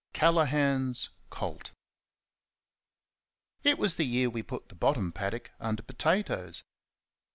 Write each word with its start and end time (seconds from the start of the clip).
Callaghan's 0.13 1.11
Colt. 1.29 1.73
It 3.63 3.77
was 3.77 3.97
the 3.97 4.03
year 4.03 4.31
we 4.31 4.41
put 4.41 4.69
the 4.69 4.75
bottom 4.75 5.11
paddock 5.11 5.51
under 5.59 5.83
potatoes. 5.83 6.63